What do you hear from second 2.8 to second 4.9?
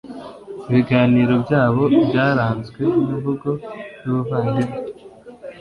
n'imvugo y'ubuvandimwe,